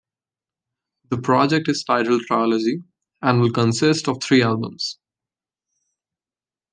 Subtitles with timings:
[1.11, 2.81] The project is titled "Trilogy"
[3.21, 4.97] and will consist of three albums.